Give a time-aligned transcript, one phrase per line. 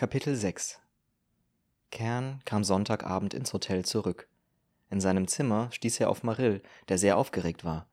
[0.00, 0.80] Kapitel 6
[1.90, 4.30] Kern kam Sonntagabend ins Hotel zurück.
[4.88, 7.86] In seinem Zimmer stieß er auf Marill, der sehr aufgeregt war.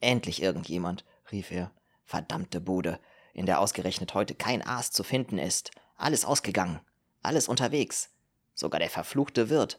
[0.00, 1.70] Endlich irgendjemand, rief er.
[2.06, 2.98] Verdammte Bude,
[3.34, 5.72] in der ausgerechnet heute kein Aas zu finden ist.
[5.96, 6.80] Alles ausgegangen,
[7.22, 8.08] alles unterwegs.
[8.54, 9.78] Sogar der verfluchte Wirt.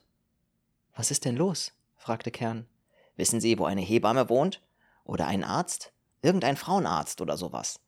[0.93, 1.71] Was ist denn los?
[1.95, 2.67] fragte Kern.
[3.15, 4.61] Wissen Sie, wo eine Hebamme wohnt?
[5.05, 5.91] Oder ein Arzt?
[6.21, 7.79] Irgendein Frauenarzt oder sowas?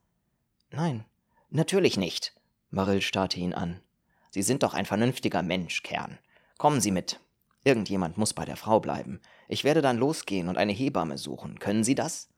[0.71, 1.05] Nein.
[1.51, 2.33] Natürlich nicht.
[2.69, 3.81] Marill starrte ihn an.
[4.31, 6.17] Sie sind doch ein vernünftiger Mensch, Kern.
[6.57, 7.19] Kommen Sie mit.
[7.63, 9.21] Irgendjemand muss bei der Frau bleiben.
[9.47, 11.59] Ich werde dann losgehen und eine Hebamme suchen.
[11.59, 12.29] Können Sie das?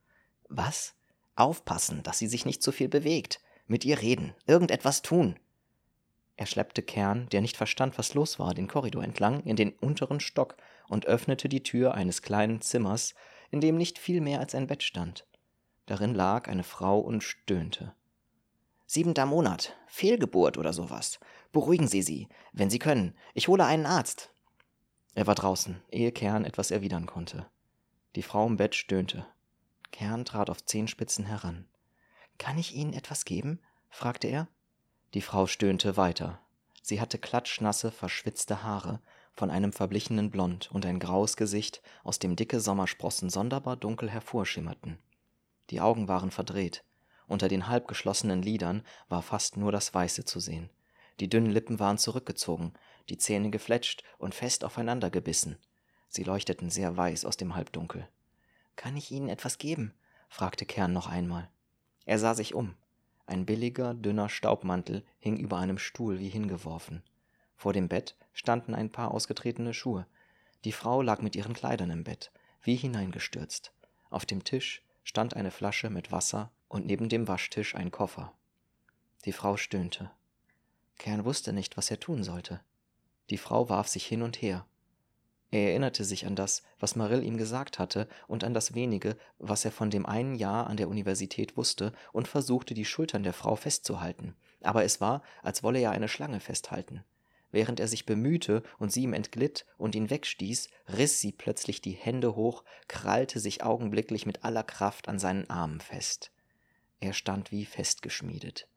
[0.47, 0.95] Was?
[1.35, 3.41] Aufpassen, dass sie sich nicht zu viel bewegt.
[3.67, 4.33] Mit ihr reden.
[4.45, 5.37] Irgendetwas tun.
[6.35, 10.19] Er schleppte Kern, der nicht verstand, was los war, den Korridor entlang in den unteren
[10.19, 10.55] Stock
[10.87, 13.15] und öffnete die Tür eines kleinen Zimmers,
[13.51, 15.25] in dem nicht viel mehr als ein Bett stand.
[15.87, 17.93] Darin lag eine Frau und stöhnte.
[18.89, 21.19] Siebenter Monat, Fehlgeburt oder sowas.
[21.51, 23.13] Beruhigen Sie sie, wenn Sie können.
[23.33, 24.31] Ich hole einen Arzt.
[25.13, 27.45] Er war draußen, ehe Kern etwas erwidern konnte.
[28.15, 29.25] Die Frau im Bett stöhnte.
[29.91, 31.67] Kern trat auf Zehenspitzen heran.
[32.37, 33.59] Kann ich Ihnen etwas geben?
[33.89, 34.47] fragte er.
[35.13, 36.39] Die Frau stöhnte weiter.
[36.81, 39.01] Sie hatte klatschnasse, verschwitzte Haare,
[39.33, 44.97] von einem verblichenen Blond und ein graues Gesicht, aus dem dicke Sommersprossen sonderbar dunkel hervorschimmerten.
[45.71, 46.85] Die Augen waren verdreht,
[47.27, 50.69] unter den halb geschlossenen Lidern war fast nur das Weiße zu sehen.
[51.19, 52.73] Die dünnen Lippen waren zurückgezogen,
[53.09, 55.57] die Zähne gefletscht und fest aufeinander gebissen.
[56.09, 58.07] Sie leuchteten sehr weiß aus dem Halbdunkel.
[58.75, 59.93] Kann ich Ihnen etwas geben?
[60.29, 61.49] fragte Kern noch einmal.
[62.05, 62.75] Er sah sich um.
[63.25, 67.03] Ein billiger, dünner Staubmantel hing über einem Stuhl wie hingeworfen.
[67.55, 70.05] Vor dem Bett standen ein paar ausgetretene Schuhe.
[70.63, 72.31] Die Frau lag mit ihren Kleidern im Bett,
[72.61, 73.73] wie hineingestürzt.
[74.09, 78.33] Auf dem Tisch stand eine Flasche mit Wasser und neben dem Waschtisch ein Koffer.
[79.25, 80.11] Die Frau stöhnte.
[80.97, 82.61] Kern wusste nicht, was er tun sollte.
[83.29, 84.65] Die Frau warf sich hin und her.
[85.49, 89.63] Er erinnerte sich an das, was Marill ihm gesagt hatte, und an das wenige, was
[89.63, 93.55] er von dem einen Jahr an der Universität wusste, und versuchte, die Schultern der Frau
[93.55, 94.35] festzuhalten.
[94.61, 97.03] Aber es war, als wolle er eine Schlange festhalten.
[97.49, 101.91] Während er sich bemühte und sie ihm entglitt und ihn wegstieß, riss sie plötzlich die
[101.91, 106.31] Hände hoch, krallte sich augenblicklich mit aller Kraft an seinen Armen fest.
[106.99, 108.67] Er stand wie festgeschmiedet.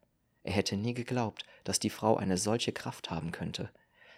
[0.42, 3.70] Er hätte nie geglaubt, dass die Frau eine solche Kraft haben könnte.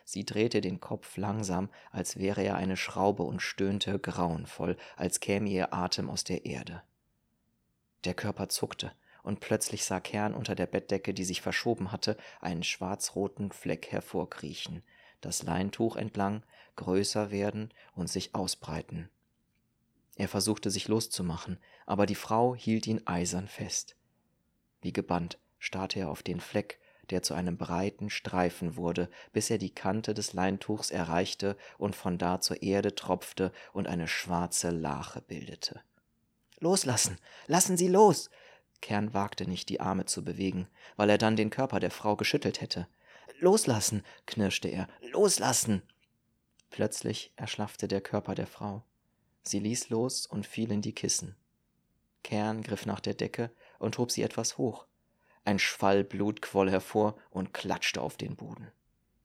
[0.04, 5.48] Sie drehte den Kopf langsam, als wäre er eine Schraube und stöhnte grauenvoll, als käme
[5.48, 6.82] ihr Atem aus der Erde.
[8.04, 8.92] Der Körper zuckte,
[9.22, 14.82] und plötzlich sah Kern unter der Bettdecke, die sich verschoben hatte, einen schwarzroten Fleck hervorkriechen,
[15.20, 16.42] das Leintuch entlang,
[16.74, 19.08] größer werden und sich ausbreiten.
[20.16, 23.96] Er versuchte sich loszumachen, aber die Frau hielt ihn eisern fest.
[24.80, 26.80] Wie gebannt starrte er auf den Fleck,
[27.10, 32.18] der zu einem breiten Streifen wurde, bis er die Kante des Leintuchs erreichte und von
[32.18, 35.80] da zur Erde tropfte und eine schwarze Lache bildete.
[36.58, 37.18] Loslassen.
[37.46, 38.30] Lassen Sie los.
[38.80, 42.60] Kern wagte nicht, die Arme zu bewegen, weil er dann den Körper der Frau geschüttelt
[42.60, 42.88] hätte.
[43.38, 44.88] Loslassen, knirschte er.
[45.00, 45.82] Loslassen.
[46.70, 48.82] Plötzlich erschlaffte der Körper der Frau.
[49.42, 51.36] Sie ließ los und fiel in die Kissen.
[52.22, 54.86] Kern griff nach der Decke und hob sie etwas hoch.
[55.44, 58.70] Ein Schwall Blut quoll hervor und klatschte auf den Boden.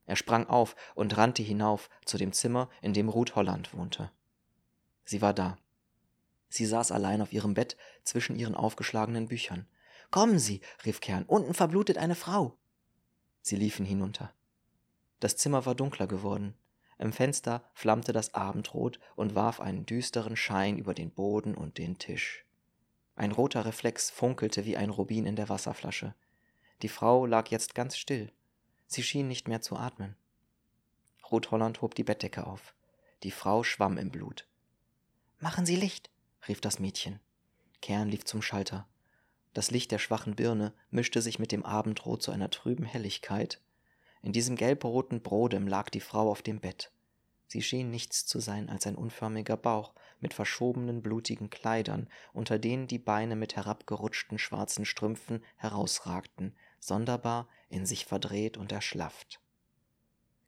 [0.07, 4.11] Er sprang auf und rannte hinauf zu dem Zimmer, in dem Ruth Holland wohnte.
[5.05, 5.57] Sie war da.
[6.49, 9.67] Sie saß allein auf ihrem Bett zwischen ihren aufgeschlagenen Büchern.
[10.09, 12.57] Kommen Sie, rief Kern, unten verblutet eine Frau.
[13.41, 14.33] Sie liefen hinunter.
[15.19, 16.55] Das Zimmer war dunkler geworden.
[16.99, 21.97] Im Fenster flammte das Abendrot und warf einen düsteren Schein über den Boden und den
[21.97, 22.45] Tisch.
[23.15, 26.15] Ein roter Reflex funkelte wie ein Rubin in der Wasserflasche.
[26.81, 28.31] Die Frau lag jetzt ganz still.
[28.87, 30.15] Sie schien nicht mehr zu atmen.
[31.31, 32.73] Ruth Holland hob die Bettdecke auf.
[33.23, 34.47] Die Frau schwamm im Blut.
[35.39, 36.09] Machen Sie Licht,
[36.47, 37.19] rief das Mädchen.
[37.81, 38.87] Kern lief zum Schalter.
[39.53, 43.59] Das Licht der schwachen Birne mischte sich mit dem Abendrot zu einer trüben Helligkeit.
[44.27, 46.91] In diesem gelbroten Brodem lag die Frau auf dem Bett.
[47.47, 52.87] Sie schien nichts zu sein als ein unförmiger Bauch mit verschobenen blutigen Kleidern, unter denen
[52.87, 59.39] die Beine mit herabgerutschten schwarzen Strümpfen herausragten, sonderbar in sich verdreht und erschlafft.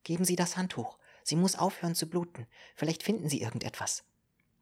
[0.04, 0.98] Geben Sie das Handtuch.
[1.24, 2.48] Sie muss aufhören zu bluten.
[2.76, 4.04] Vielleicht finden Sie irgendetwas.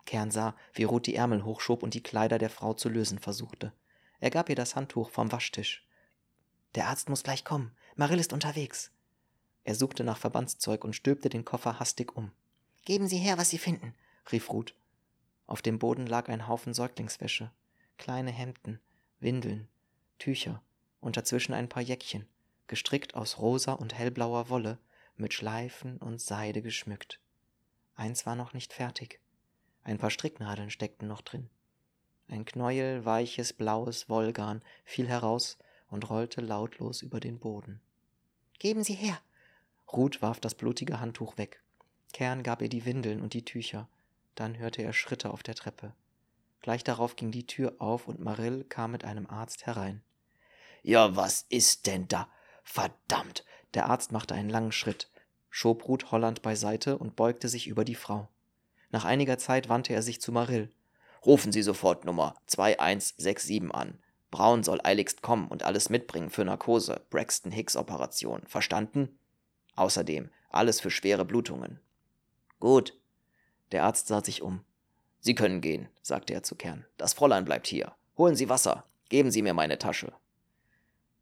[0.06, 3.74] Kern sah, wie Ruth die Ärmel hochschob und die Kleider der Frau zu lösen versuchte.
[4.20, 5.88] Er gab ihr das Handtuch vom Waschtisch.
[6.76, 7.76] Der Arzt muss gleich kommen.
[7.96, 8.92] Marill ist unterwegs.
[9.68, 12.32] Er suchte nach Verbandszeug und stülpte den Koffer hastig um.
[12.86, 13.94] Geben Sie her, was Sie finden,
[14.32, 14.74] rief Ruth.
[15.46, 17.52] Auf dem Boden lag ein Haufen Säuglingswäsche,
[17.98, 18.80] kleine Hemden,
[19.20, 19.68] Windeln,
[20.20, 20.62] Tücher
[21.02, 22.30] und dazwischen ein paar Jäckchen,
[22.68, 24.78] gestrickt aus rosa und hellblauer Wolle,
[25.18, 27.20] mit Schleifen und Seide geschmückt.
[27.94, 29.20] Eins war noch nicht fertig.
[29.84, 31.50] Ein paar Stricknadeln steckten noch drin.
[32.30, 35.58] Ein Knäuel weiches blaues Wollgarn fiel heraus
[35.90, 37.82] und rollte lautlos über den Boden.
[38.60, 39.20] Geben Sie her!
[39.92, 41.62] Ruth warf das blutige Handtuch weg.
[42.14, 43.88] Kern gab ihr die Windeln und die Tücher.
[44.36, 45.94] Dann hörte er Schritte auf der Treppe.
[46.62, 50.02] Gleich darauf ging die Tür auf und Marill kam mit einem Arzt herein.
[50.84, 52.28] Ja, was ist denn da?
[52.64, 53.46] Verdammt!
[53.74, 55.10] Der Arzt machte einen langen Schritt,
[55.50, 58.28] schob Ruth Holland beiseite und beugte sich über die Frau.
[58.90, 60.70] Nach einiger Zeit wandte er sich zu Marill.
[61.26, 64.00] Rufen Sie sofort Nummer 2167 an.
[64.32, 68.44] Braun soll eiligst kommen und alles mitbringen für Narkose, Braxton Hicks Operation.
[68.46, 69.18] Verstanden?
[69.78, 71.80] Außerdem alles für schwere Blutungen.
[72.60, 73.00] Gut.
[73.72, 74.66] Der Arzt sah sich um.
[75.20, 76.86] Sie können gehen, sagte er zu Kern.
[76.98, 77.94] Das Fräulein bleibt hier.
[78.18, 78.86] Holen Sie Wasser.
[79.10, 80.14] Geben Sie mir meine Tasche.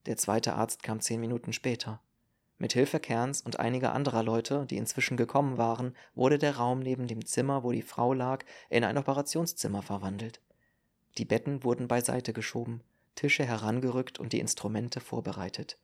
[0.06, 2.02] Der zweite Arzt kam zehn Minuten später.
[2.58, 7.08] Mit Hilfe Kerns und einiger anderer Leute, die inzwischen gekommen waren, wurde der Raum neben
[7.08, 10.40] dem Zimmer, wo die Frau lag, in ein Operationszimmer verwandelt.
[11.18, 12.82] Die Betten wurden beiseite geschoben,
[13.16, 15.78] Tische herangerückt und die Instrumente vorbereitet.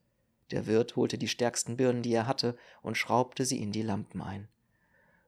[0.51, 4.21] Der Wirt holte die stärksten Birnen, die er hatte, und schraubte sie in die Lampen
[4.21, 4.47] ein.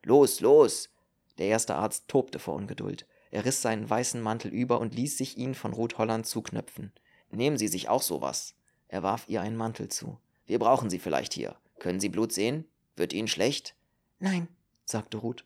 [0.03, 0.89] Los, los!
[1.37, 3.07] Der erste Arzt tobte vor Ungeduld.
[3.31, 6.91] Er riss seinen weißen Mantel über und ließ sich ihn von Ruth Holland zuknöpfen.
[7.31, 8.53] Nehmen Sie sich auch sowas.
[8.87, 10.19] Er warf ihr einen Mantel zu.
[10.45, 11.55] Wir brauchen Sie vielleicht hier.
[11.79, 12.65] Können Sie Blut sehen?
[12.95, 13.75] Wird Ihnen schlecht?
[14.19, 14.47] Nein,
[14.85, 15.45] sagte Ruth.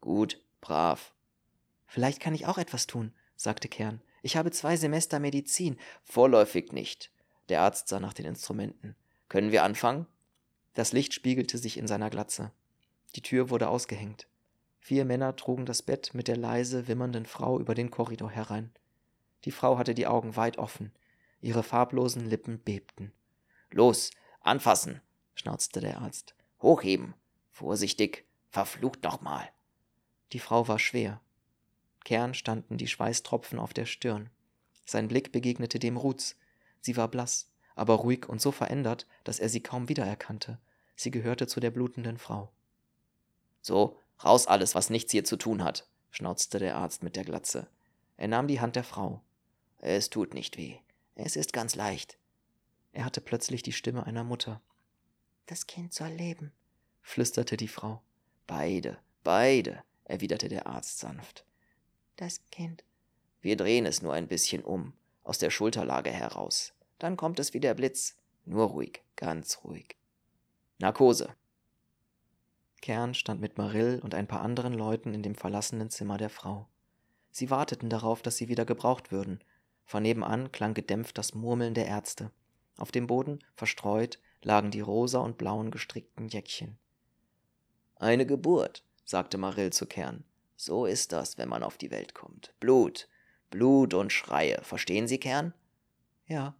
[0.00, 1.14] Gut, brav.
[1.86, 4.02] Vielleicht kann ich auch etwas tun, sagte Kern.
[4.22, 5.78] Ich habe zwei Semester Medizin.
[6.02, 7.12] Vorläufig nicht.
[7.48, 8.96] Der Arzt sah nach den Instrumenten.
[9.30, 10.06] Können wir anfangen?
[10.74, 12.50] Das Licht spiegelte sich in seiner Glatze.
[13.14, 14.26] Die Tür wurde ausgehängt.
[14.80, 18.72] Vier Männer trugen das Bett mit der leise wimmernden Frau über den Korridor herein.
[19.44, 20.92] Die Frau hatte die Augen weit offen.
[21.40, 23.12] Ihre farblosen Lippen bebten.
[23.70, 24.10] Los,
[24.40, 25.00] anfassen,
[25.34, 26.34] schnauzte der Arzt.
[26.60, 27.14] Hochheben.
[27.52, 28.26] Vorsichtig.
[28.48, 29.48] Verflucht nochmal.
[30.32, 31.20] Die Frau war schwer.
[32.04, 34.28] Kern standen die Schweißtropfen auf der Stirn.
[34.86, 36.36] Sein Blick begegnete dem Ruths.
[36.80, 40.58] Sie war blass, aber ruhig und so verändert, dass er sie kaum wiedererkannte.
[40.96, 42.50] Sie gehörte zu der blutenden Frau.
[43.62, 47.68] So, raus alles, was nichts hier zu tun hat, schnauzte der Arzt mit der Glatze.
[48.16, 49.22] Er nahm die Hand der Frau.
[49.78, 50.76] Es tut nicht weh.
[51.14, 52.18] Es ist ganz leicht.
[52.92, 54.60] Er hatte plötzlich die Stimme einer Mutter.
[55.46, 56.52] Das Kind soll leben,
[57.02, 58.02] flüsterte die Frau.
[58.46, 61.44] Beide, beide, erwiderte der Arzt sanft.
[62.16, 62.84] Das Kind.
[63.40, 64.92] Wir drehen es nur ein bisschen um,
[65.24, 66.72] aus der Schulterlage heraus.
[67.00, 68.16] Dann kommt es wie der Blitz.
[68.44, 69.96] Nur ruhig, ganz ruhig.
[70.78, 71.34] Narkose.
[72.80, 76.68] Kern stand mit Marill und ein paar anderen Leuten in dem verlassenen Zimmer der Frau.
[77.30, 79.42] Sie warteten darauf, dass sie wieder gebraucht würden.
[79.84, 82.30] Von nebenan klang gedämpft das Murmeln der Ärzte.
[82.76, 86.78] Auf dem Boden, verstreut, lagen die rosa und blauen gestrickten Jäckchen.
[87.96, 90.24] Eine Geburt, sagte Marill zu Kern.
[90.56, 92.54] So ist das, wenn man auf die Welt kommt.
[92.60, 93.08] Blut,
[93.48, 94.60] Blut und Schreie.
[94.62, 95.54] Verstehen Sie, Kern?
[96.26, 96.54] Ja.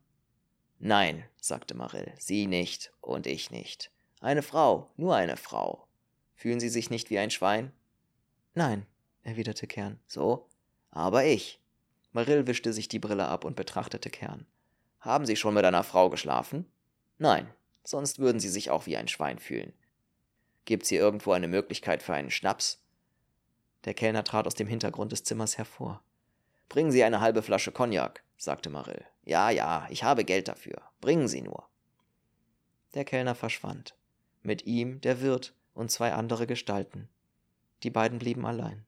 [0.83, 3.91] Nein, sagte Marill, Sie nicht und ich nicht.
[4.21, 5.87] Eine Frau, nur eine Frau.
[6.35, 7.71] Fühlen Sie sich nicht wie ein Schwein?
[8.55, 8.87] Nein,
[9.23, 10.01] erwiderte Kern.
[10.07, 10.49] So?
[10.91, 11.61] Aber ich.
[12.13, 14.47] Marill wischte sich die Brille ab und betrachtete Kern.
[15.01, 16.65] Haben Sie schon mit einer Frau geschlafen?
[17.19, 17.53] Nein,
[17.85, 19.75] sonst würden Sie sich auch wie ein Schwein fühlen.
[20.65, 22.83] Gibt's hier irgendwo eine Möglichkeit für einen Schnaps?
[23.85, 26.03] Der Kellner trat aus dem Hintergrund des Zimmers hervor.
[26.71, 29.05] Bringen Sie eine halbe Flasche Cognac, sagte Marill.
[29.23, 30.83] Ja, ja, ich habe Geld dafür.
[31.01, 31.69] Bringen Sie nur.
[32.95, 33.97] Der Kellner verschwand.
[34.43, 37.09] Mit ihm der Wirt und zwei andere Gestalten.
[37.83, 38.85] Die beiden blieben allein.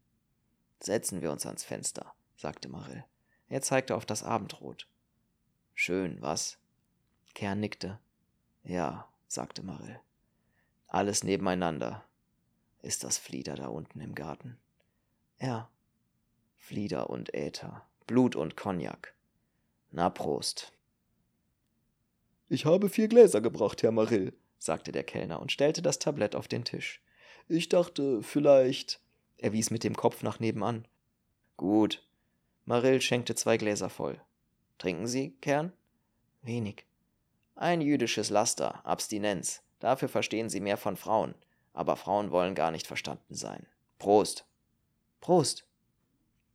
[0.81, 3.05] Setzen wir uns ans Fenster, sagte Marill.
[3.49, 4.89] Er zeigte auf das Abendrot.
[5.75, 6.59] Schön, was?
[7.35, 7.99] Kern nickte.
[8.65, 10.01] Ja, sagte Marill.
[10.87, 12.05] Alles nebeneinander.
[12.83, 14.59] Ist das Flieder da unten im Garten?
[15.39, 15.71] Ja.
[16.57, 19.15] Flieder und Äther, Blut und Cognac.
[19.95, 20.73] Na Prost.
[22.49, 26.49] Ich habe vier Gläser gebracht, Herr Marill, sagte der Kellner und stellte das Tablett auf
[26.49, 27.03] den Tisch.
[27.47, 29.01] Ich dachte, vielleicht.
[29.37, 30.89] Er wies mit dem Kopf nach nebenan.
[31.59, 32.03] Gut.
[32.65, 34.19] Marill schenkte zwei Gläser voll.
[34.79, 35.73] Trinken Sie, Kern?
[36.41, 36.87] Wenig.
[37.55, 39.63] Ein jüdisches Laster, Abstinenz.
[39.79, 41.35] Dafür verstehen Sie mehr von Frauen.
[41.75, 43.67] Aber Frauen wollen gar nicht verstanden sein.
[43.99, 44.47] Prost.
[45.21, 45.67] Prost.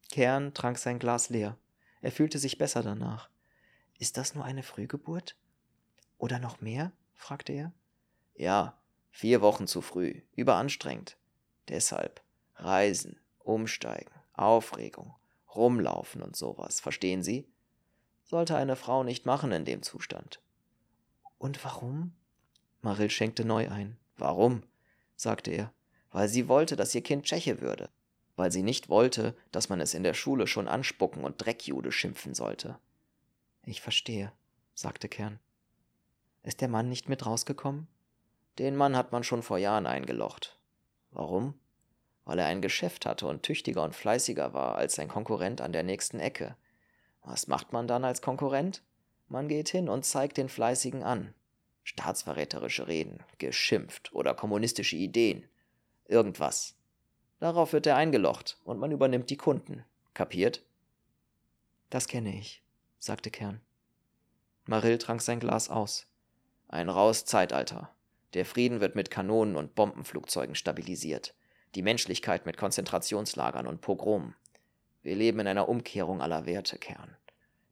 [0.10, 1.58] Kern trank sein Glas leer.
[2.08, 3.30] Er fühlte sich besser danach.
[4.00, 5.36] Ist das nur eine Frühgeburt?
[6.18, 6.94] Oder noch mehr?
[7.16, 7.74] fragte er.
[8.34, 8.80] Ja,
[9.12, 11.18] vier Wochen zu früh, überanstrengend.
[11.68, 12.24] Deshalb
[12.56, 15.16] Reisen, Umsteigen, Aufregung,
[15.54, 17.46] rumlaufen und sowas, verstehen Sie?
[18.24, 20.42] Sollte eine Frau nicht machen in dem Zustand.
[21.38, 22.16] Und warum?
[22.80, 23.98] Marill schenkte neu ein.
[24.16, 24.64] Warum?
[25.18, 25.74] sagte er.
[26.12, 27.90] Weil sie wollte, dass ihr Kind Tscheche würde.
[28.38, 32.34] Weil sie nicht wollte, dass man es in der Schule schon anspucken und Dreckjude schimpfen
[32.34, 32.80] sollte.
[33.66, 34.32] Ich verstehe,
[34.74, 35.40] sagte Kern.
[36.44, 37.90] Ist der Mann nicht mit rausgekommen?
[38.60, 40.58] Den Mann hat man schon vor Jahren eingelocht.
[41.12, 41.56] Warum?
[42.24, 45.84] Weil er ein Geschäft hatte und tüchtiger und fleißiger war als sein Konkurrent an der
[45.84, 46.56] nächsten Ecke.
[47.24, 48.84] Was macht man dann als Konkurrent?
[49.28, 51.34] Man geht hin und zeigt den Fleißigen an.
[51.84, 55.44] Staatsverräterische Reden, geschimpft oder kommunistische Ideen.
[56.06, 56.77] Irgendwas.
[57.40, 59.84] Darauf wird er eingelocht und man übernimmt die Kunden.
[60.14, 60.64] Kapiert?
[61.90, 62.64] Das kenne ich,
[62.98, 63.62] sagte Kern.
[64.66, 66.08] Marill trank sein Glas aus.
[66.68, 67.94] Ein raues Zeitalter.
[68.34, 71.34] Der Frieden wird mit Kanonen und Bombenflugzeugen stabilisiert.
[71.76, 74.36] Die Menschlichkeit mit Konzentrationslagern und Pogromen.
[75.04, 77.16] Wir leben in einer Umkehrung aller Werte, Kern.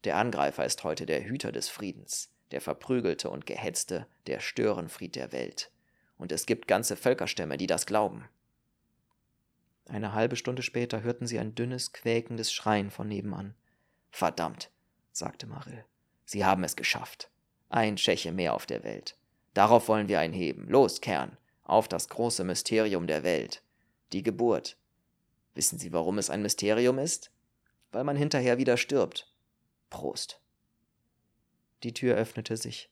[0.06, 5.32] Der Angreifer ist heute der Hüter des Friedens, der verprügelte und gehetzte, der Störenfried der
[5.32, 5.72] Welt.
[6.18, 8.30] Und es gibt ganze Völkerstämme, die das glauben.
[9.88, 13.56] Eine halbe Stunde später hörten sie ein dünnes, quäkendes Schreien von nebenan.
[14.10, 14.72] Verdammt,
[15.12, 15.86] sagte Marill.
[16.26, 17.30] Sie haben es geschafft.
[17.70, 19.18] Ein Tscheche mehr auf der Welt.
[19.54, 20.68] Darauf wollen wir einheben.
[20.68, 23.64] Los, Kern, auf das große Mysterium der Welt.
[24.12, 24.78] Die Geburt.
[25.54, 27.32] Wissen Sie, warum es ein Mysterium ist?
[27.92, 29.32] Weil man hinterher wieder stirbt.
[29.90, 30.42] Prost.
[31.84, 32.90] Die Tür öffnete sich.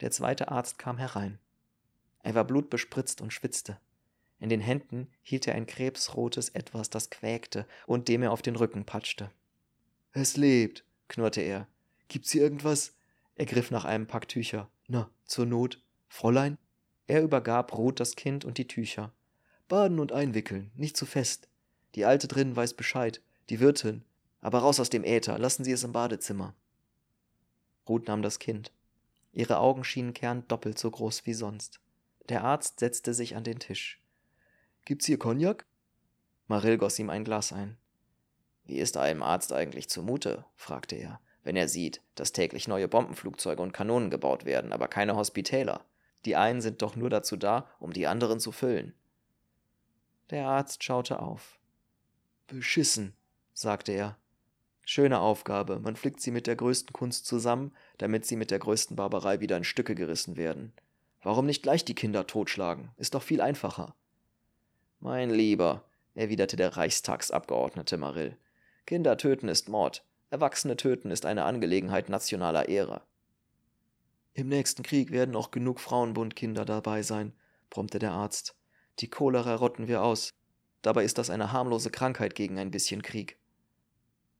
[0.00, 1.38] Der zweite Arzt kam herein.
[2.22, 3.78] Er war blutbespritzt und schwitzte.
[4.40, 8.56] In den Händen hielt er ein krebsrotes Etwas, das quäkte und dem er auf den
[8.56, 9.30] Rücken patschte.
[10.12, 11.68] Es lebt, knurrte er.
[12.08, 12.94] Gibt's hier irgendwas?
[13.36, 14.68] Er griff nach einem Pack Tücher.
[14.88, 15.80] Na, zur Not.
[16.08, 16.58] Fräulein?
[17.06, 19.12] Er übergab Ruth das Kind und die Tücher.
[19.68, 21.48] Baden und einwickeln, nicht zu fest.
[21.94, 23.20] Die Alte drinnen weiß Bescheid,
[23.50, 24.04] die Wirtin.
[24.40, 26.54] Aber raus aus dem Äther, lassen Sie es im Badezimmer.
[27.88, 28.72] Ruth nahm das Kind.
[29.32, 31.80] Ihre Augen schienen Kern doppelt so groß wie sonst.
[32.28, 33.99] Der Arzt setzte sich an den Tisch.
[34.90, 35.66] Gibt's hier Cognac?
[36.48, 37.76] Marill goss ihm ein Glas ein.
[38.64, 40.44] Wie ist einem Arzt eigentlich zumute?
[40.56, 45.14] fragte er wenn er sieht, dass täglich neue Bombenflugzeuge und Kanonen gebaut werden, aber keine
[45.14, 45.84] Hospitäler.
[46.24, 48.92] Die einen sind doch nur dazu da, um die anderen zu füllen.
[50.30, 51.60] Der Arzt schaute auf.
[52.48, 53.14] Beschissen,
[53.52, 54.18] sagte er.
[54.84, 58.96] Schöne Aufgabe, man flickt sie mit der größten Kunst zusammen, damit sie mit der größten
[58.96, 60.72] Barbarei wieder in Stücke gerissen werden.
[61.22, 62.90] Warum nicht gleich die Kinder totschlagen?
[62.96, 63.94] Ist doch viel einfacher.
[65.00, 68.36] Mein Lieber, erwiderte der Reichstagsabgeordnete Marill,
[68.84, 70.04] Kinder töten ist Mord.
[70.28, 73.02] Erwachsene töten ist eine Angelegenheit nationaler Ehre.
[74.34, 77.32] Im nächsten Krieg werden auch genug Frauenbundkinder dabei sein,
[77.70, 78.54] brummte der Arzt.
[78.98, 80.34] Die Cholera rotten wir aus.
[80.82, 83.38] Dabei ist das eine harmlose Krankheit gegen ein bisschen Krieg.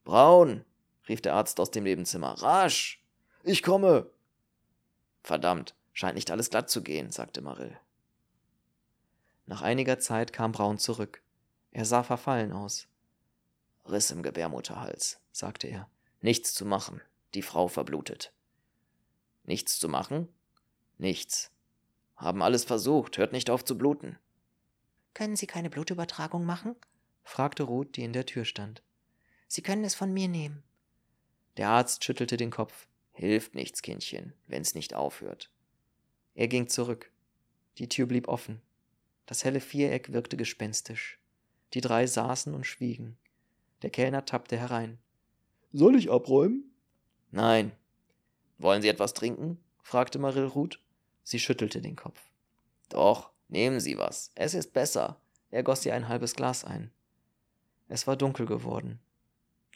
[0.04, 0.64] Braun,
[1.08, 2.42] rief der Arzt aus dem Nebenzimmer.
[2.42, 3.02] Rasch.
[3.44, 4.10] Ich komme.
[5.22, 7.78] Verdammt, scheint nicht alles glatt zu gehen, sagte Marill.
[9.50, 11.24] Nach einiger Zeit kam Braun zurück.
[11.72, 12.86] Er sah verfallen aus.
[13.84, 15.90] Riss im Gebärmutterhals, sagte er.
[16.20, 17.00] Nichts zu machen.
[17.34, 18.32] Die Frau verblutet.
[19.42, 20.28] Nichts zu machen?
[20.98, 21.50] Nichts.
[22.14, 24.20] Haben alles versucht, hört nicht auf zu bluten.
[25.14, 26.76] Können Sie keine Blutübertragung machen?
[27.24, 28.84] fragte Ruth, die in der Tür stand.
[29.48, 30.62] Sie können es von mir nehmen.
[31.56, 32.86] Der Arzt schüttelte den Kopf.
[33.10, 35.50] Hilft nichts, Kindchen, wenn's nicht aufhört.
[36.34, 37.10] Er ging zurück.
[37.78, 38.62] Die Tür blieb offen.
[39.30, 41.20] Das helle Viereck wirkte gespenstisch.
[41.72, 43.16] Die drei saßen und schwiegen.
[43.82, 44.98] Der Kellner tappte herein.
[45.72, 46.74] Soll ich abräumen?
[47.30, 47.70] Nein.
[48.58, 49.62] Wollen Sie etwas trinken?
[49.84, 50.80] fragte Marill Ruth.
[51.22, 52.20] Sie schüttelte den Kopf.
[52.88, 54.32] Doch, nehmen Sie was.
[54.34, 55.20] Es ist besser.
[55.52, 56.90] Er goss ihr ein halbes Glas ein.
[57.86, 58.98] Es war dunkel geworden.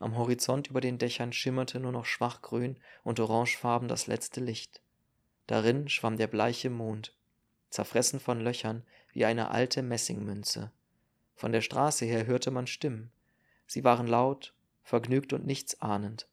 [0.00, 4.82] Am Horizont über den Dächern schimmerte nur noch schwachgrün und orangefarben das letzte Licht.
[5.46, 7.14] Darin schwamm der bleiche Mond,
[7.70, 8.82] zerfressen von Löchern
[9.14, 10.70] wie eine alte Messingmünze.
[11.34, 13.10] Von der Straße her hörte man Stimmen,
[13.66, 16.28] Sie waren laut, vergnügt und nichtsahnend.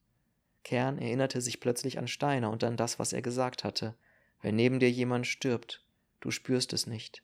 [0.63, 3.95] Kern erinnerte sich plötzlich an Steiner und an das, was er gesagt hatte.
[4.41, 5.83] Wenn neben dir jemand stirbt,
[6.19, 7.23] du spürst es nicht.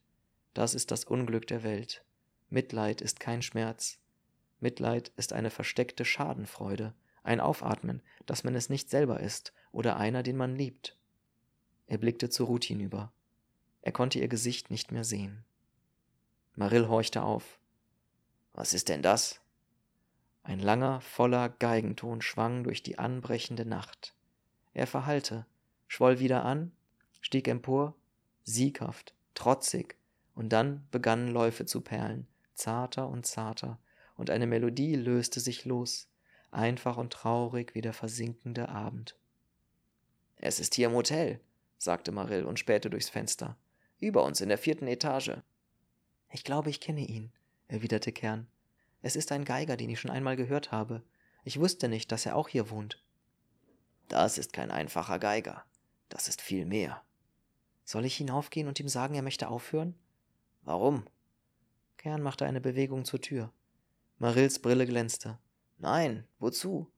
[0.53, 2.03] Das ist das Unglück der Welt.
[2.49, 3.99] Mitleid ist kein Schmerz.
[4.59, 10.23] Mitleid ist eine versteckte Schadenfreude, ein Aufatmen, dass man es nicht selber ist oder einer,
[10.23, 10.97] den man liebt.
[11.85, 13.11] Er blickte zu Ruth hinüber.
[13.81, 15.43] Er konnte ihr Gesicht nicht mehr sehen.
[16.57, 17.59] Marill horchte auf.
[18.53, 19.41] Was ist denn das?
[20.41, 24.15] Ein langer, voller Geigenton schwang durch die anbrechende Nacht.
[24.73, 25.45] Er verhallte,
[25.87, 26.71] schwoll wieder an,
[27.21, 27.93] stieg empor,
[28.43, 29.97] sieghaft, trotzig,
[30.33, 33.77] und dann begannen Läufe zu perlen, zarter und zarter,
[34.15, 36.09] und eine Melodie löste sich los,
[36.49, 39.15] einfach und traurig wie der versinkende Abend.
[40.37, 41.39] Es ist hier im Hotel,
[41.77, 43.57] sagte Marill und spähte durchs Fenster.
[43.99, 45.37] Über uns in der vierten Etage.
[46.29, 47.31] Ich glaube, ich kenne ihn,
[47.67, 48.47] erwiderte Kern.
[49.01, 51.03] Es ist ein Geiger, den ich schon einmal gehört habe.
[51.43, 53.01] Ich wusste nicht, dass er auch hier wohnt.
[54.07, 55.65] Das ist kein einfacher Geiger.
[56.09, 57.01] Das ist viel mehr.
[57.83, 59.95] Soll ich hinaufgehen und ihm sagen, er möchte aufhören?
[60.63, 61.07] Warum?
[61.97, 63.51] Kern machte eine Bewegung zur Tür.
[64.17, 65.37] Marills Brille glänzte.
[65.77, 66.91] Nein, wozu?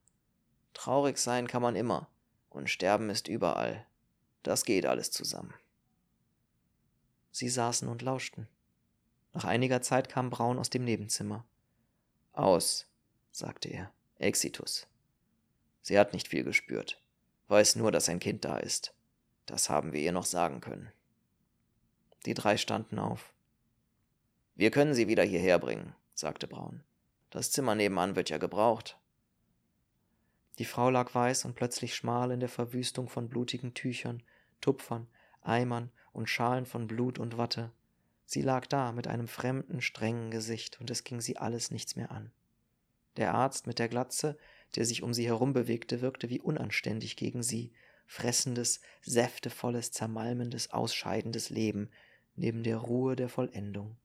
[0.73, 2.09] Traurig sein kann man immer,
[2.49, 3.85] und sterben ist überall.
[4.43, 5.53] Das geht alles zusammen.
[7.31, 8.47] Sie saßen und lauschten.
[9.39, 11.45] Nach einiger Zeit kam Braun aus dem Nebenzimmer.
[12.33, 12.87] Aus,
[13.31, 13.89] sagte er.
[14.17, 14.85] Exitus.
[15.81, 17.01] Sie hat nicht viel gespürt,
[17.47, 18.93] weiß nur, dass ein Kind da ist.
[19.45, 20.91] Das haben wir ihr noch sagen können.
[22.25, 23.33] Die drei standen auf.
[24.55, 26.83] Wir können sie wieder hierher bringen, sagte Braun.
[27.29, 28.99] Das Zimmer nebenan wird ja gebraucht.
[30.57, 34.21] Die Frau lag weiß und plötzlich schmal in der Verwüstung von blutigen Tüchern,
[34.59, 35.07] Tupfern,
[35.39, 37.71] Eimern und Schalen von Blut und Watte.
[38.29, 42.11] Sie lag da mit einem fremden, strengen Gesicht, und es ging sie alles nichts mehr
[42.11, 42.31] an.
[43.17, 44.37] Der Arzt mit der Glatze,
[44.75, 47.73] der sich um sie herum bewegte, wirkte wie unanständig gegen sie,
[48.05, 51.89] fressendes, säftevolles, zermalmendes, ausscheidendes Leben
[52.35, 53.97] neben der Ruhe der Vollendung.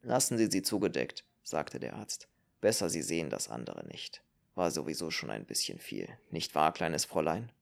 [0.00, 2.28] Lassen Sie sie zugedeckt, sagte der Arzt.
[2.62, 4.22] Besser, Sie sehen das andere nicht.
[4.54, 7.52] War sowieso schon ein bisschen viel, nicht wahr, kleines Fräulein?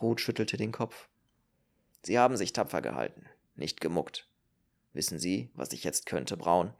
[0.00, 1.10] Ruth schüttelte den Kopf.
[2.02, 3.26] Sie haben sich tapfer gehalten,
[3.56, 4.28] nicht gemuckt.
[4.92, 6.72] Wissen Sie, was ich jetzt könnte, Braun?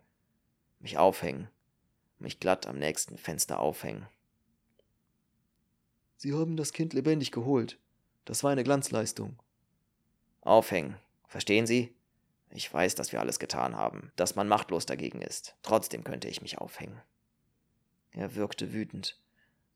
[0.80, 1.48] Mich aufhängen,
[2.18, 4.06] mich glatt am nächsten Fenster aufhängen.
[6.16, 7.78] Sie haben das Kind lebendig geholt.
[8.24, 9.38] Das war eine Glanzleistung.
[10.40, 10.96] Aufhängen.
[11.26, 11.94] Verstehen Sie?
[12.50, 15.56] Ich weiß, dass wir alles getan haben, dass man machtlos dagegen ist.
[15.62, 17.02] Trotzdem könnte ich mich aufhängen.
[18.12, 19.18] Er wirkte wütend.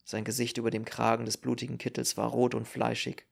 [0.05, 3.27] Sein Gesicht über dem Kragen des blutigen Kittels war rot und fleischig.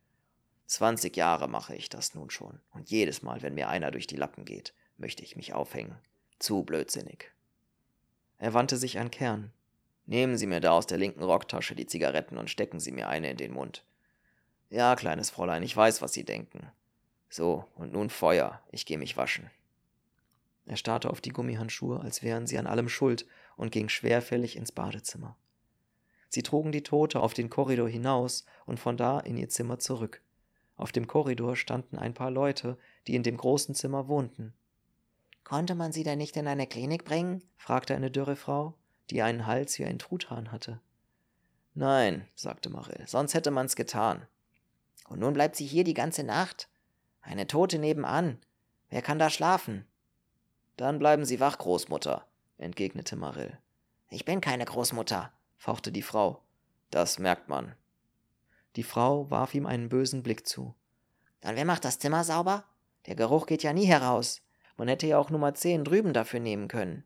[0.67, 4.17] Zwanzig Jahre mache ich das nun schon, und jedes Mal, wenn mir einer durch die
[4.17, 5.97] Lappen geht, möchte ich mich aufhängen.
[6.39, 7.31] Zu blödsinnig.
[8.39, 9.53] Er wandte sich an Kern.
[10.07, 13.31] Nehmen Sie mir da aus der linken Rocktasche die Zigaretten und stecken Sie mir eine
[13.31, 13.85] in den Mund.
[14.69, 16.71] Ja, kleines Fräulein, ich weiß, was Sie denken.
[17.29, 19.51] So, und nun Feuer, ich gehe mich waschen.
[20.67, 23.27] Er starrte auf die Gummihandschuhe, als wären sie an allem schuld,
[23.57, 25.37] und ging schwerfällig ins Badezimmer.
[26.29, 30.23] Sie trugen die Tote auf den Korridor hinaus und von da in ihr Zimmer zurück.
[30.77, 34.53] Auf dem Korridor standen ein paar Leute, die in dem großen Zimmer wohnten.
[35.45, 37.43] Konnte man sie denn nicht in eine Klinik bringen?
[37.57, 38.75] fragte eine dürre Frau,
[39.11, 40.81] die einen Hals wie ein Truthahn hatte.
[41.75, 44.27] Nein, sagte Marill, sonst hätte man's getan.
[45.09, 46.69] Und nun bleibt sie hier die ganze Nacht?
[47.21, 48.39] Eine Tote nebenan.
[48.91, 49.87] Wer kann da schlafen?
[50.77, 52.27] Dann bleiben Sie wach, Großmutter,
[52.59, 53.59] entgegnete Marill.
[54.11, 56.43] Ich bin keine Großmutter, fauchte die Frau.
[56.91, 57.75] Das merkt man.
[58.77, 60.75] Die Frau warf ihm einen bösen Blick zu.
[61.43, 62.65] Und wer macht das Zimmer sauber?
[63.07, 64.43] Der Geruch geht ja nie heraus.
[64.77, 67.05] Man hätte ja auch Nummer 10 drüben dafür nehmen können.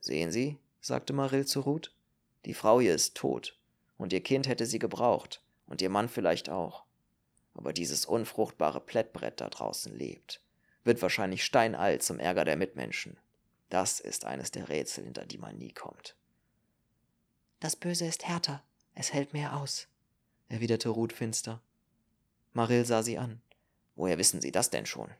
[0.00, 1.94] Sehen Sie, sagte Marill zu Ruth,
[2.44, 3.58] die Frau hier ist tot,
[3.96, 6.84] und ihr Kind hätte sie gebraucht, und ihr Mann vielleicht auch.
[7.54, 10.42] Aber dieses unfruchtbare Plättbrett da draußen lebt,
[10.82, 13.16] wird wahrscheinlich steinalt zum Ärger der Mitmenschen.
[13.70, 16.16] Das ist eines der Rätsel, hinter die man nie kommt.
[17.60, 18.62] Das Böse ist härter,
[18.94, 19.88] es hält mehr aus,
[20.48, 21.60] erwiderte Ruth finster.
[22.52, 23.40] Marill sah sie an.
[23.96, 25.10] Woher wissen Sie das denn schon?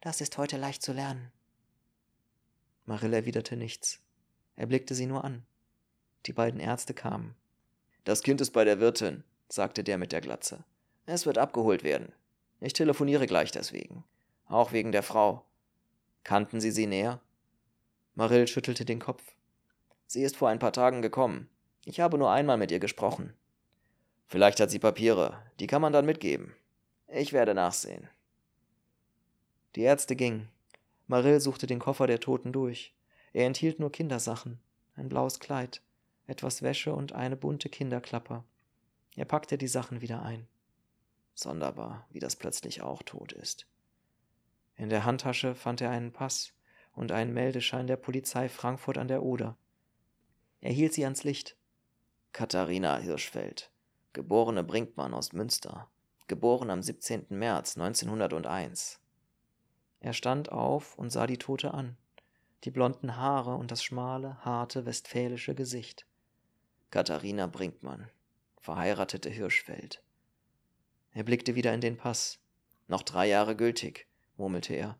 [0.00, 1.30] Das ist heute leicht zu lernen.
[2.86, 4.00] Marill erwiderte nichts.
[4.56, 5.44] Er blickte sie nur an.
[6.26, 7.34] Die beiden Ärzte kamen.
[8.04, 10.64] Das Kind ist bei der Wirtin, sagte der mit der Glatze.
[11.06, 12.12] Es wird abgeholt werden.
[12.60, 14.04] Ich telefoniere gleich deswegen.
[14.46, 15.44] Auch wegen der Frau.
[16.24, 17.20] Kannten Sie sie näher?
[18.14, 19.22] Marill schüttelte den Kopf.
[20.06, 21.48] Sie ist vor ein paar Tagen gekommen.
[21.84, 23.32] Ich habe nur einmal mit ihr gesprochen.
[24.30, 26.54] Vielleicht hat sie Papiere, die kann man dann mitgeben.
[27.08, 28.08] Ich werde nachsehen.
[29.74, 30.48] Die Ärzte gingen.
[31.08, 32.94] Marill suchte den Koffer der Toten durch.
[33.32, 34.60] Er enthielt nur Kindersachen,
[34.94, 35.82] ein blaues Kleid,
[36.28, 38.44] etwas Wäsche und eine bunte Kinderklapper.
[39.16, 40.46] Er packte die Sachen wieder ein.
[41.34, 43.66] Sonderbar, wie das plötzlich auch tot ist.
[44.76, 46.52] In der Handtasche fand er einen Pass
[46.92, 49.56] und einen Meldeschein der Polizei Frankfurt an der Oder.
[50.60, 51.56] Er hielt sie ans Licht.
[52.32, 53.72] Katharina Hirschfeld,
[54.12, 55.88] geborene Brinkmann aus Münster,
[56.26, 57.26] geboren am 17.
[57.28, 59.00] März 1901.
[60.00, 61.96] Er stand auf und sah die Tote an,
[62.64, 66.06] die blonden Haare und das schmale, harte westfälische Gesicht.
[66.90, 68.10] Katharina Brinkmann,
[68.60, 70.02] verheiratete Hirschfeld.
[71.12, 72.38] Er blickte wieder in den Pass.
[72.88, 74.98] Noch drei Jahre gültig, murmelte er.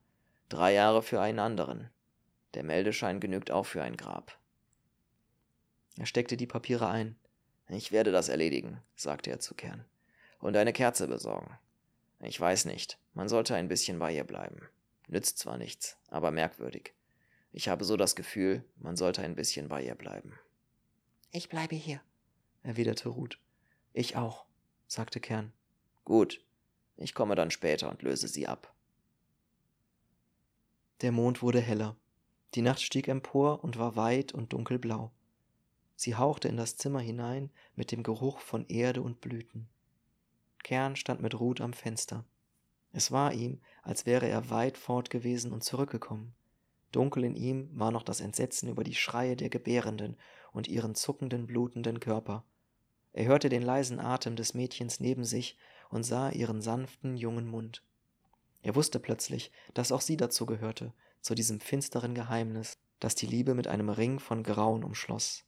[0.49, 1.91] Drei Jahre für einen anderen.
[2.55, 4.39] Der Meldeschein genügt auch für ein Grab.
[5.99, 7.17] Er steckte die Papiere ein.
[7.73, 9.85] Ich werde das erledigen, sagte er zu Kern.
[10.41, 11.59] und eine Kerze besorgen.
[12.21, 14.69] Ich weiß nicht, man sollte ein bisschen bei ihr bleiben.
[15.07, 16.95] Nützt zwar nichts, aber merkwürdig.
[17.53, 20.39] Ich habe so das Gefühl, man sollte ein bisschen bei ihr bleiben.
[21.31, 22.01] Ich bleibe hier,
[22.63, 23.39] erwiderte Ruth.
[23.93, 24.47] Ich auch,
[24.87, 25.53] sagte Kern.
[26.05, 26.45] Gut,
[26.97, 28.75] ich komme dann später und löse sie ab.
[31.03, 31.97] Der Mond wurde heller.
[32.55, 35.11] Die Nacht stieg empor und war weit und dunkelblau.
[36.03, 39.69] Sie hauchte in das Zimmer hinein mit dem Geruch von Erde und Blüten.
[40.63, 42.25] Kern stand mit Ruth am Fenster.
[42.91, 46.35] Es war ihm, als wäre er weit fort gewesen und zurückgekommen.
[46.91, 50.17] Dunkel in ihm war noch das Entsetzen über die Schreie der Gebärenden
[50.53, 52.45] und ihren zuckenden, blutenden Körper.
[53.13, 55.59] Er hörte den leisen Atem des Mädchens neben sich
[55.91, 57.85] und sah ihren sanften, jungen Mund.
[58.63, 63.53] Er wusste plötzlich, dass auch sie dazu gehörte, zu diesem finsteren Geheimnis, das die Liebe
[63.53, 65.45] mit einem Ring von Grauen umschloss.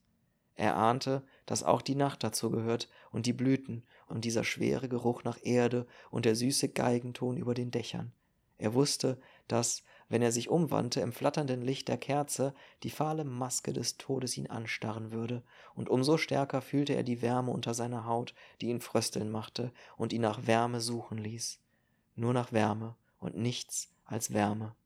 [0.54, 5.24] Er ahnte, dass auch die Nacht dazu gehört und die Blüten und dieser schwere Geruch
[5.24, 8.12] nach Erde und der süße Geigenton über den Dächern.
[8.58, 13.72] Er wusste, dass, wenn er sich umwandte, im flatternden Licht der Kerze die fahle Maske
[13.72, 15.42] des Todes ihn anstarren würde,
[15.74, 20.12] und umso stärker fühlte er die Wärme unter seiner Haut, die ihn frösteln machte und
[20.12, 21.60] ihn nach Wärme suchen ließ.
[22.14, 24.76] Nur nach Wärme und nichts als Wärme.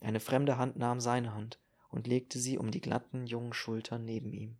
[0.00, 1.58] Eine fremde Hand nahm seine Hand
[1.96, 4.58] und legte sie um die glatten jungen Schultern neben ihm.